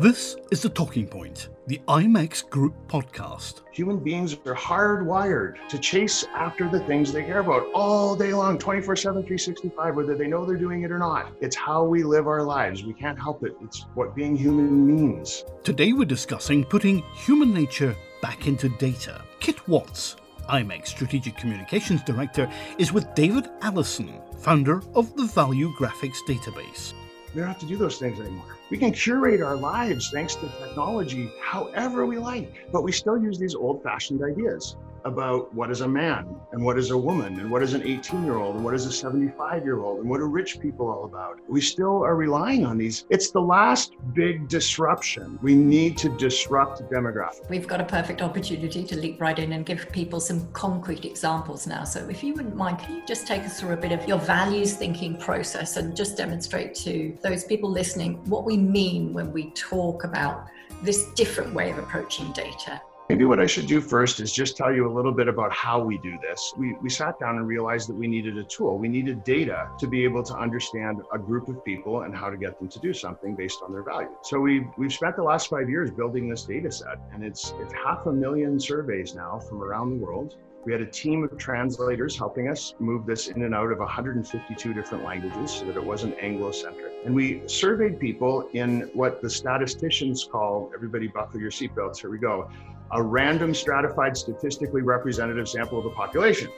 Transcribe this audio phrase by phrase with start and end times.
[0.00, 3.62] This is The Talking Point, the IMEX Group podcast.
[3.72, 8.58] Human beings are hardwired to chase after the things they care about all day long,
[8.58, 11.32] 24 7, 365, whether they know they're doing it or not.
[11.40, 12.84] It's how we live our lives.
[12.84, 13.56] We can't help it.
[13.62, 15.46] It's what being human means.
[15.64, 19.22] Today we're discussing putting human nature back into data.
[19.40, 20.16] Kit Watts,
[20.50, 26.92] IMEX Strategic Communications Director, is with David Allison, founder of the Valuegraphics Database.
[27.34, 28.56] We don't have to do those things anymore.
[28.70, 33.38] We can curate our lives thanks to technology however we like, but we still use
[33.38, 37.48] these old fashioned ideas about what is a man and what is a woman and
[37.48, 40.20] what is an 18 year old and what is a 75 year old and what
[40.20, 41.38] are rich people all about.
[41.48, 43.04] We still are relying on these.
[43.08, 45.38] It's the last big disruption.
[45.42, 47.48] We need to disrupt demographics.
[47.48, 51.68] We've got a perfect opportunity to leap right in and give people some concrete examples
[51.68, 51.84] now.
[51.84, 54.18] So if you wouldn't mind, can you just take us through a bit of your
[54.18, 59.50] values thinking process and just demonstrate to those people listening what we mean when we
[59.50, 60.48] talk about
[60.82, 62.80] this different way of approaching data?
[63.08, 65.78] Maybe what I should do first is just tell you a little bit about how
[65.78, 66.52] we do this.
[66.56, 68.78] We, we sat down and realized that we needed a tool.
[68.78, 72.36] We needed data to be able to understand a group of people and how to
[72.36, 74.08] get them to do something based on their value.
[74.22, 77.72] So we've, we've spent the last five years building this data set, and it's, it's
[77.72, 80.34] half a million surveys now from around the world.
[80.64, 84.74] We had a team of translators helping us move this in and out of 152
[84.74, 86.92] different languages so that it wasn't Anglo-centric.
[87.04, 92.18] And we surveyed people in what the statisticians call, everybody buckle your seatbelts, here we
[92.18, 92.50] go,
[92.92, 96.50] a random stratified statistically representative sample of the population.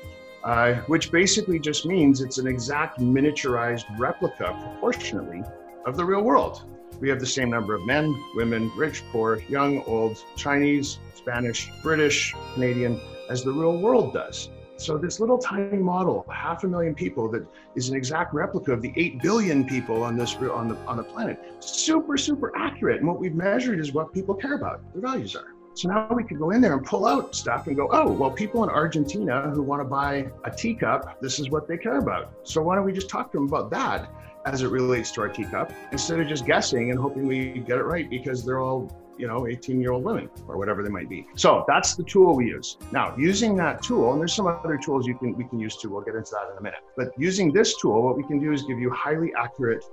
[0.45, 5.43] Uh, which basically just means it's an exact miniaturized replica proportionately
[5.85, 6.63] of the real world.
[7.01, 12.35] We have the same number of men, women, rich, poor, young, old, Chinese, Spanish, British,
[12.55, 14.51] Canadian, as the real world does.
[14.77, 18.81] So this little tiny model, half a million people, that is an exact replica of
[18.81, 22.99] the eight billion people on this on the on the planet, super super accurate.
[22.99, 25.58] And what we've measured is what people care about, their values are.
[25.79, 28.33] So now we can go in there and pull out stuff and go, oh, well,
[28.33, 32.33] people in Argentina who want to buy a teacup, this is what they care about.
[32.43, 34.11] So why don't we just talk to them about that
[34.45, 37.85] as it relates to our teacup instead of just guessing and hoping we get it
[37.85, 41.27] right because they're all you know 18 year old women or whatever they might be
[41.35, 45.09] so that's the tool we use now using that tool and there's some other tools
[45.09, 47.53] you can we can use too we'll get into that in a minute but using
[47.53, 49.85] this tool what we can do is give you highly accurate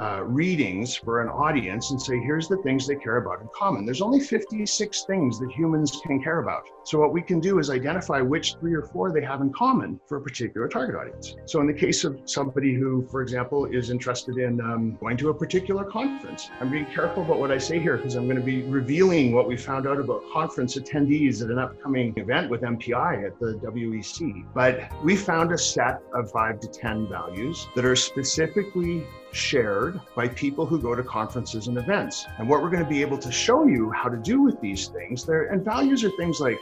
[0.00, 3.84] uh, readings for an audience and say, here's the things they care about in common.
[3.84, 6.68] There's only 56 things that humans can care about.
[6.84, 10.00] So, what we can do is identify which three or four they have in common
[10.06, 11.36] for a particular target audience.
[11.46, 15.30] So, in the case of somebody who, for example, is interested in um, going to
[15.30, 18.42] a particular conference, I'm being careful about what I say here because I'm going to
[18.42, 23.26] be revealing what we found out about conference attendees at an upcoming event with MPI
[23.26, 24.46] at the WEC.
[24.54, 30.28] But we found a set of five to 10 values that are specifically shared by
[30.28, 32.26] people who go to conferences and events.
[32.38, 34.88] And what we're going to be able to show you how to do with these
[34.88, 36.58] things there, and values are things like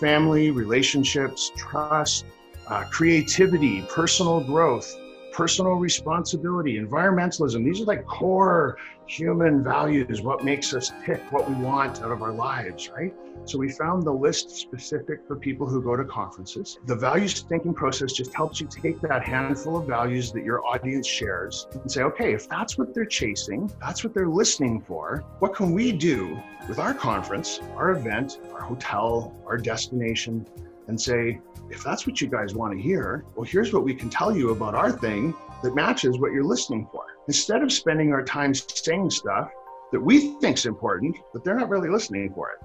[0.00, 2.26] family, relationships, trust,
[2.68, 4.94] uh, creativity, personal growth,
[5.36, 7.62] personal responsibility, environmentalism.
[7.62, 12.22] These are like core human values, what makes us tick, what we want out of
[12.22, 13.14] our lives, right?
[13.44, 16.78] So we found the list specific for people who go to conferences.
[16.86, 21.06] The values thinking process just helps you take that handful of values that your audience
[21.06, 25.54] shares and say, okay, if that's what they're chasing, that's what they're listening for, what
[25.54, 30.46] can we do with our conference, our event, our hotel, our destination,
[30.88, 34.08] and say, if that's what you guys want to hear, well, here's what we can
[34.08, 37.04] tell you about our thing that matches what you're listening for.
[37.26, 39.50] Instead of spending our time saying stuff
[39.92, 42.58] that we think's important, but they're not really listening for it.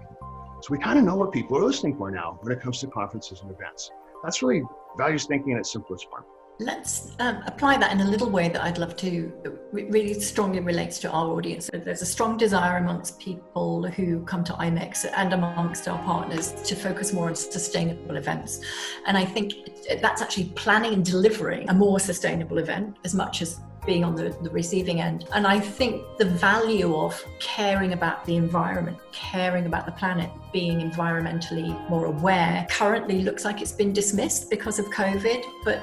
[0.62, 2.88] So we kind of know what people are listening for now when it comes to
[2.88, 3.90] conferences and events.
[4.24, 4.64] That's really
[4.98, 6.24] values thinking in its simplest form.
[6.62, 9.34] Let's um, apply that in a little way that I'd love to
[9.72, 11.72] really strongly relates to our audience.
[11.74, 16.76] There's a strong desire amongst people who come to IMEX and amongst our partners to
[16.76, 18.62] focus more on sustainable events.
[19.08, 19.54] And I think
[20.02, 24.38] that's actually planning and delivering a more sustainable event as much as being on the,
[24.44, 25.28] the receiving end.
[25.34, 30.80] And I think the value of caring about the environment, caring about the planet, being
[30.80, 35.44] environmentally more aware currently looks like it's been dismissed because of COVID.
[35.66, 35.82] But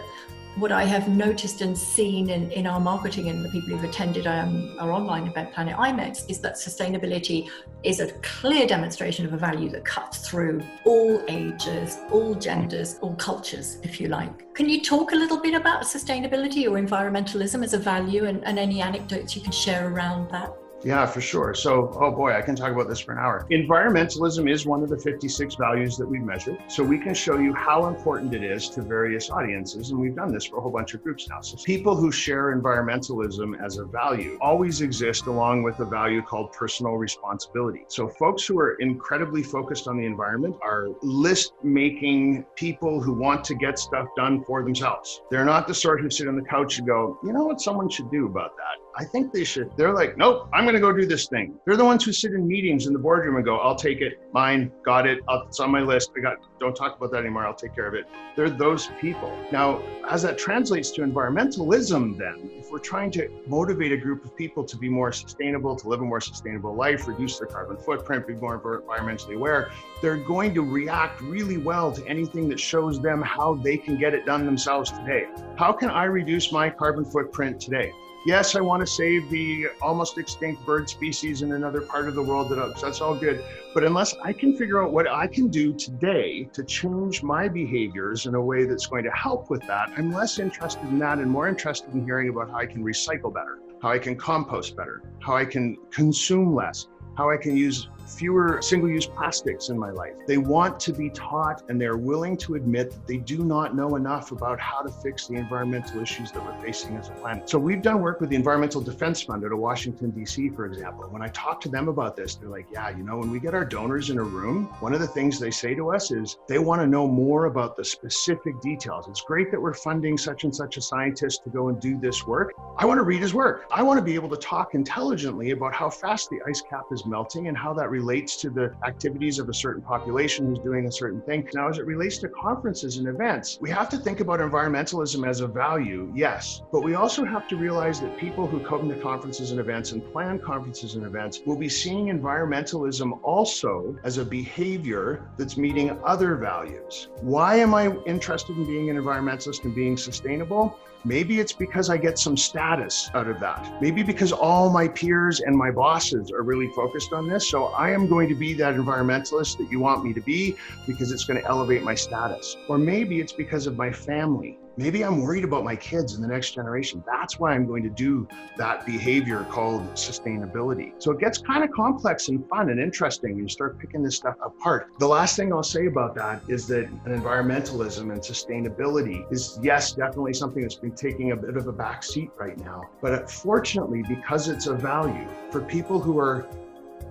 [0.57, 4.27] what I have noticed and seen in, in our marketing and the people who've attended
[4.27, 7.49] um, our online event, Planet IMEX, is that sustainability
[7.85, 13.15] is a clear demonstration of a value that cuts through all ages, all genders, all
[13.15, 14.53] cultures, if you like.
[14.55, 18.59] Can you talk a little bit about sustainability or environmentalism as a value and, and
[18.59, 20.53] any anecdotes you can share around that?
[20.85, 21.55] Yeah, for sure.
[21.55, 23.47] So, oh boy, I can talk about this for an hour.
[23.51, 26.59] Environmentalism is one of the 56 values that we've measured.
[26.69, 29.91] So, we can show you how important it is to various audiences.
[29.91, 31.41] And we've done this for a whole bunch of groups now.
[31.41, 36.53] So, people who share environmentalism as a value always exist along with a value called
[36.53, 37.85] personal responsibility.
[37.89, 43.45] So, folks who are incredibly focused on the environment are list making people who want
[43.45, 45.23] to get stuff done for themselves.
[45.31, 47.89] They're not the sort who sit on the couch and go, you know what someone
[47.89, 48.88] should do about that?
[48.99, 49.71] I think they should.
[49.77, 51.55] They're like, nope, I'm going to go do this thing.
[51.65, 54.21] They're the ones who sit in meetings in the boardroom and go, I'll take it,
[54.33, 56.11] mine, got it, it's on my list.
[56.17, 57.47] I got, don't talk about that anymore.
[57.47, 58.07] I'll take care of it.
[58.35, 59.33] They're those people.
[59.53, 64.37] Now, as that translates to environmentalism, then, if we're trying to motivate a group of
[64.37, 68.27] people to be more sustainable, to live a more sustainable life, reduce their carbon footprint,
[68.27, 69.71] be more environmentally aware,
[70.03, 74.13] they're going to react really well to anything that shows them how they can get
[74.13, 75.29] it done themselves today.
[75.57, 77.93] How can I reduce my carbon footprint today?
[78.27, 82.23] Yes, I want to save the almost extinct bird species in another part of the
[82.23, 82.49] world.
[82.51, 83.45] That that's all good,
[83.75, 88.27] but unless I can figure out what I can do today to change my behaviors
[88.27, 91.31] in a way that's going to help with that, I'm less interested in that and
[91.31, 95.03] more interested in hearing about how I can recycle better, how I can compost better,
[95.21, 96.87] how I can consume less,
[97.17, 100.15] how I can use fewer single use plastics in my life.
[100.27, 103.97] They want to be taught and they're willing to admit that they do not know
[103.97, 107.49] enough about how to fix the environmental issues that we're facing as a planet.
[107.49, 111.05] So we've done work with the Environmental Defense Fund out of Washington, D.C., for example.
[111.11, 113.55] When I talk to them about this, they're like, yeah, you know, when we get
[113.55, 116.59] our donors in a room, one of the things they say to us is they
[116.59, 119.07] want to know more about the specific details.
[119.09, 122.27] It's great that we're funding such and such a scientist to go and do this
[122.27, 122.53] work.
[122.77, 123.67] I want to read his work.
[123.71, 127.05] I want to be able to talk intelligently about how fast the ice cap is
[127.07, 130.93] melting and how that relates to the activities of a certain population who's doing a
[130.93, 131.49] certain thing.
[131.55, 135.41] Now, as it relates to conferences and events, we have to think about environmentalism as
[135.41, 139.51] a value, yes, but we also have to realize that people who come to conferences
[139.53, 145.07] and events and plan conferences and events will be seeing environmentalism also as a behavior
[145.37, 147.09] that's meeting other values.
[147.21, 150.79] Why am I interested in being an environmentalist and being sustainable?
[151.05, 153.81] Maybe it's because I get some status out of that.
[153.81, 157.49] Maybe because all my peers and my bosses are really focused on this.
[157.49, 160.57] So I am going to be that environmentalist that you want me to be
[160.87, 162.57] because it's going to elevate my status.
[162.69, 166.29] Or maybe it's because of my family maybe I'm worried about my kids and the
[166.29, 167.03] next generation.
[167.05, 170.93] That's why I'm going to do that behavior called sustainability.
[170.99, 174.37] So it gets kind of complex and fun and interesting you start picking this stuff
[174.41, 174.93] apart.
[174.99, 179.93] The last thing I'll say about that is that an environmentalism and sustainability is, yes,
[179.93, 182.83] definitely something that's been taking a bit of a back seat right now.
[183.03, 186.47] But fortunately, because it's a value for people who are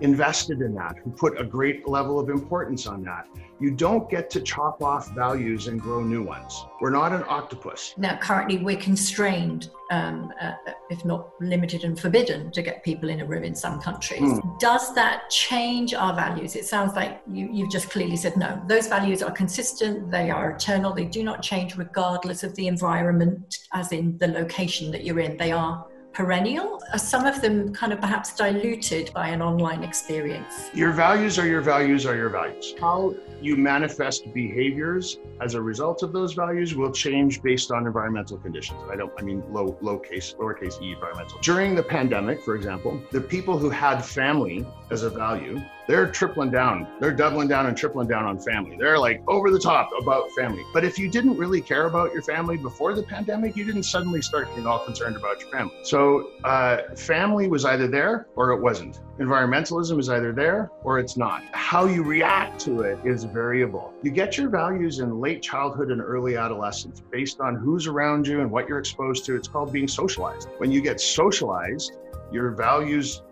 [0.00, 3.26] invested in that, who put a great level of importance on that.
[3.60, 6.64] You don't get to chop off values and grow new ones.
[6.80, 7.94] We're not an octopus.
[7.96, 10.52] Now, currently, we're constrained, um, uh,
[10.90, 14.20] if not limited and forbidden, to get people in a room in some countries.
[14.20, 14.60] Mm.
[14.60, 16.54] Does that change our values?
[16.54, 18.62] It sounds like you, you've just clearly said no.
[18.68, 23.58] Those values are consistent, they are eternal, they do not change regardless of the environment,
[23.72, 25.36] as in the location that you're in.
[25.36, 25.84] They are
[26.18, 26.82] perennial?
[26.92, 30.68] Are some of them kind of perhaps diluted by an online experience?
[30.74, 32.74] Your values are your values are your values.
[32.80, 38.36] How you manifest behaviors as a result of those values will change based on environmental
[38.36, 38.80] conditions.
[38.90, 41.38] I don't, I mean, low, low case, lowercase e environmental.
[41.40, 46.50] During the pandemic, for example, the people who had family as a value they're tripling
[46.50, 46.86] down.
[47.00, 48.76] They're doubling down and tripling down on family.
[48.76, 50.62] They're like over the top about family.
[50.74, 54.20] But if you didn't really care about your family before the pandemic, you didn't suddenly
[54.20, 55.74] start getting all concerned about your family.
[55.82, 59.00] So uh, family was either there or it wasn't.
[59.18, 61.42] Environmentalism is either there or it's not.
[61.52, 63.94] How you react to it is variable.
[64.02, 68.42] You get your values in late childhood and early adolescence based on who's around you
[68.42, 69.36] and what you're exposed to.
[69.36, 70.48] It's called being socialized.
[70.58, 71.96] When you get socialized,
[72.30, 73.22] your values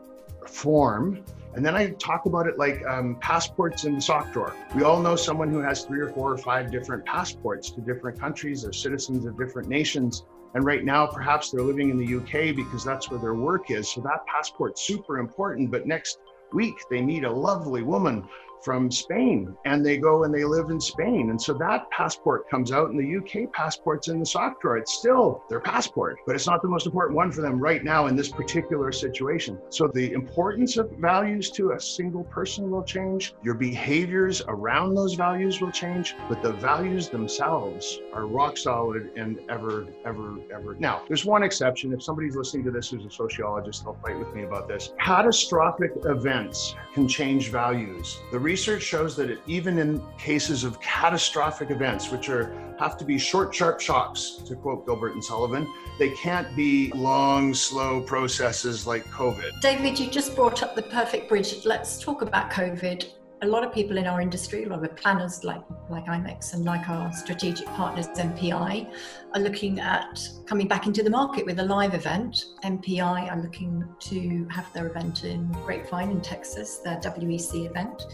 [0.46, 1.22] form
[1.56, 4.54] and then I talk about it like um, passports in the sock drawer.
[4.74, 8.20] We all know someone who has three or four or five different passports to different
[8.20, 8.62] countries.
[8.62, 10.26] They're citizens of different nations.
[10.54, 13.90] And right now, perhaps they're living in the UK because that's where their work is.
[13.90, 15.70] So that passport's super important.
[15.70, 16.18] But next
[16.52, 18.28] week, they meet a lovely woman
[18.62, 21.30] from Spain and they go and they live in Spain.
[21.30, 24.78] And so that passport comes out and the UK passport's in the sock drawer.
[24.78, 28.06] It's still their passport, but it's not the most important one for them right now
[28.06, 29.58] in this particular situation.
[29.70, 33.34] So the importance of values to a single person will change.
[33.42, 39.38] Your behaviors around those values will change, but the values themselves are rock solid and
[39.48, 40.74] ever, ever, ever.
[40.78, 41.92] Now, there's one exception.
[41.92, 44.92] If somebody's listening to this who's a sociologist, they'll fight with me about this.
[45.00, 48.18] Catastrophic events can change values.
[48.32, 53.04] The research shows that it, even in cases of catastrophic events, which are have to
[53.04, 55.66] be short, sharp shocks, to quote Gilbert and Sullivan.
[55.98, 59.60] They can't be long, slow processes like COVID.
[59.62, 61.64] David, you just brought up the perfect bridge.
[61.64, 65.44] Let's talk about COVID a lot of people in our industry, a lot of planners
[65.44, 68.90] like, like IMEX and like our strategic partners, MPI,
[69.34, 72.46] are looking at coming back into the market with a live event.
[72.64, 78.04] MPI are looking to have their event in Grapevine in Texas, their WEC event.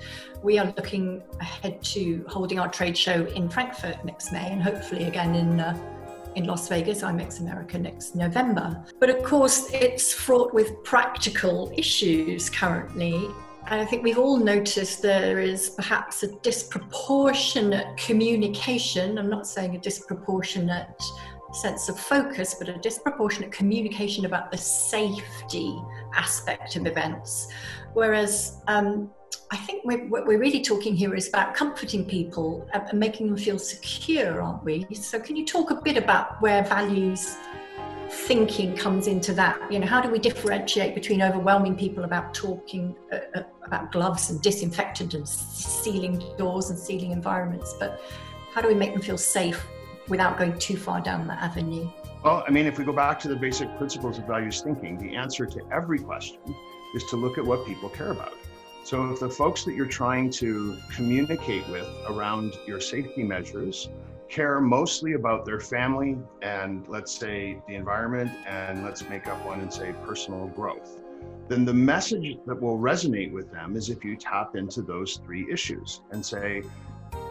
[0.43, 5.05] We are looking ahead to holding our trade show in Frankfurt next May and hopefully
[5.05, 5.79] again in uh,
[6.35, 8.83] in Las Vegas, IMEX America next November.
[8.99, 13.29] But of course, it's fraught with practical issues currently
[13.69, 19.19] and I think we've all noticed there is perhaps a disproportionate communication.
[19.19, 21.03] I'm not saying a disproportionate
[21.53, 25.77] sense of focus, but a disproportionate communication about the safety
[26.15, 27.49] aspect of events.
[27.93, 29.11] Whereas um,
[29.51, 33.37] I think we're, what we're really talking here is about comforting people and making them
[33.37, 34.87] feel secure, aren't we?
[34.95, 37.37] So, can you talk a bit about where values
[38.13, 39.73] thinking comes into that.
[39.73, 44.31] You know, how do we differentiate between overwhelming people about talking uh, uh, about gloves
[44.31, 48.03] and disinfectant and sealing doors and sealing environments, but
[48.53, 49.67] how do we make them feel safe
[50.09, 51.89] without going too far down that avenue?
[52.23, 55.17] Well, I mean, if we go back to the basic principles of values thinking, the
[55.17, 56.39] answer to every question
[56.95, 58.35] is to look at what people care about.
[58.85, 63.89] So, if the folks that you're trying to communicate with around your safety measures
[64.33, 69.61] care mostly about their family and let's say the environment and let's make up one
[69.61, 71.03] and say personal growth.
[71.49, 75.53] Then the message that will resonate with them is if you tap into those three
[75.53, 76.63] issues and say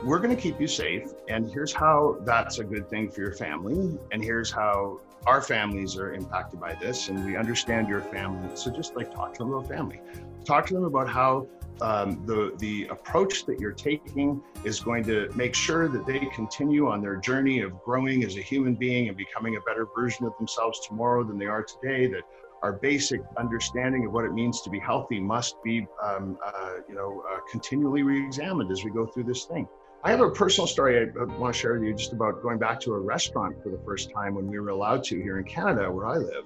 [0.03, 3.34] we're going to keep you safe and here's how that's a good thing for your
[3.34, 8.55] family and here's how our families are impacted by this and we understand your family.
[8.55, 10.01] So just like talk to them about family.
[10.46, 11.48] Talk to them about how
[11.82, 16.88] um, the the approach that you're taking is going to make sure that they continue
[16.88, 20.38] on their journey of growing as a human being and becoming a better version of
[20.38, 22.08] themselves tomorrow than they are today.
[22.08, 22.24] That
[22.62, 26.96] our basic understanding of what it means to be healthy must be, um, uh, you
[26.96, 29.68] know, uh, continually re-examined as we go through this thing.
[30.04, 32.80] I have a personal story I, want to share with you just about going back
[32.82, 35.92] to a restaurant for the first time when we were allowed to here in Canada,
[35.92, 36.46] where I live.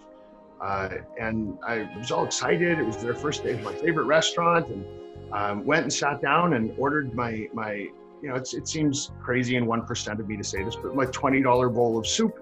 [0.61, 0.89] Uh,
[1.19, 2.79] and I was all excited.
[2.79, 4.85] It was their first day my favorite restaurant, and
[5.31, 7.73] um, went and sat down and ordered my my
[8.21, 11.05] you know it seems crazy and one percent of me to say this, but my
[11.05, 12.39] twenty dollar bowl of soup.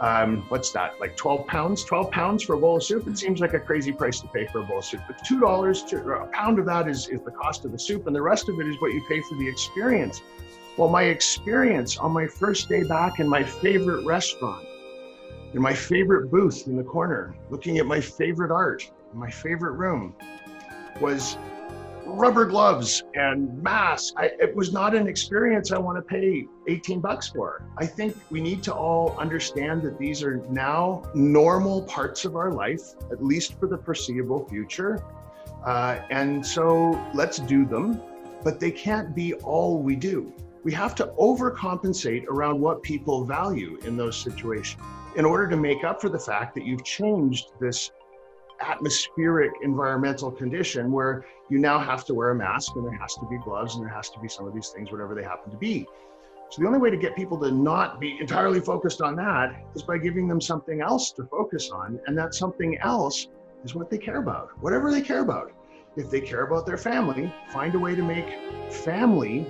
[0.00, 1.00] Um, what's that?
[1.00, 1.84] Like twelve pounds?
[1.84, 3.08] Twelve pounds for a bowl of soup?
[3.08, 5.00] It seems like a crazy price to pay for a bowl of soup.
[5.08, 8.06] But two dollars, to a pound of that is is the cost of the soup,
[8.06, 10.22] and the rest of it is what you pay for the experience.
[10.76, 14.64] Well, my experience on my first day back in my favorite restaurant,
[15.52, 20.14] in my favorite booth in the corner, looking at my favorite art, my favorite room,
[21.00, 21.36] was
[22.08, 24.12] rubber gloves and masks.
[24.16, 27.62] I, it was not an experience I want to pay 18 bucks for.
[27.76, 32.52] I think we need to all understand that these are now normal parts of our
[32.52, 35.02] life, at least for the foreseeable future.
[35.64, 38.00] Uh, and so let's do them,
[38.42, 40.32] but they can't be all we do.
[40.64, 44.82] We have to overcompensate around what people value in those situations
[45.16, 47.90] in order to make up for the fact that you've changed this
[48.60, 53.26] atmospheric environmental condition where you now have to wear a mask and there has to
[53.26, 55.56] be gloves and there has to be some of these things, whatever they happen to
[55.56, 55.86] be.
[56.50, 59.82] So the only way to get people to not be entirely focused on that is
[59.82, 62.00] by giving them something else to focus on.
[62.06, 63.28] And that something else
[63.64, 65.52] is what they care about, whatever they care about.
[65.96, 69.46] If they care about their family, find a way to make family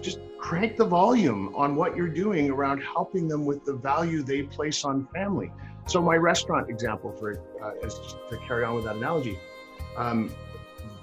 [0.00, 4.42] just crank the volume on what you're doing around helping them with the value they
[4.42, 5.50] place on family.
[5.86, 7.94] So my restaurant example, for uh, is
[8.30, 9.38] to carry on with that analogy,
[9.96, 10.30] um,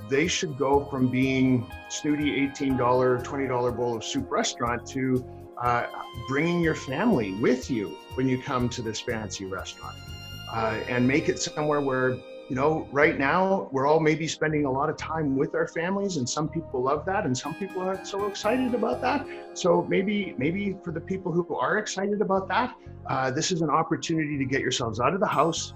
[0.10, 5.26] they should go from being snooty $18, $20 bowl of soup restaurant to
[5.62, 5.86] uh,
[6.28, 9.96] bringing your family with you when you come to this fancy restaurant
[10.52, 12.18] uh, and make it somewhere where
[12.54, 16.18] you know, right now we're all maybe spending a lot of time with our families,
[16.18, 19.26] and some people love that, and some people aren't so excited about that.
[19.56, 22.76] So maybe, maybe for the people who are excited about that,
[23.10, 25.74] uh, this is an opportunity to get yourselves out of the house,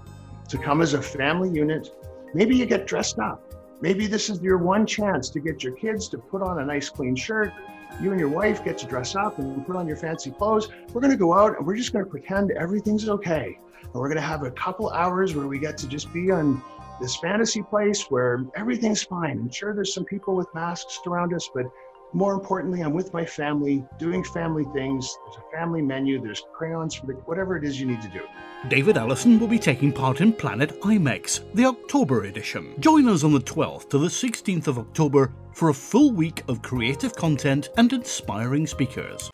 [0.50, 1.90] to come as a family unit.
[2.32, 3.47] Maybe you get dressed up.
[3.80, 6.88] Maybe this is your one chance to get your kids to put on a nice
[6.88, 7.52] clean shirt.
[8.00, 10.68] You and your wife get to dress up and put on your fancy clothes.
[10.92, 13.58] We're going to go out and we're just going to pretend everything's okay.
[13.82, 16.62] And we're going to have a couple hours where we get to just be on
[17.00, 19.38] this fantasy place where everything's fine.
[19.38, 21.66] And sure, there's some people with masks around us, but
[22.12, 25.14] more importantly, I'm with my family, doing family things.
[25.26, 28.20] There's a family menu, there's crayons for the whatever it is you need to do.
[28.68, 32.74] David Allison will be taking part in Planet IMEX, the October edition.
[32.80, 36.62] Join us on the 12th to the 16th of October for a full week of
[36.62, 39.30] creative content and inspiring speakers.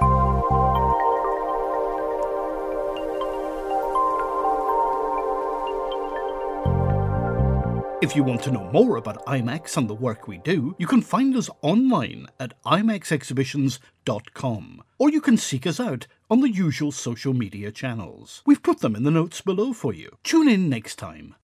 [8.04, 11.00] If you want to know more about IMEX and the work we do, you can
[11.00, 17.32] find us online at imexexhibitions.com, or you can seek us out on the usual social
[17.32, 18.42] media channels.
[18.44, 20.18] We've put them in the notes below for you.
[20.22, 21.34] Tune in next time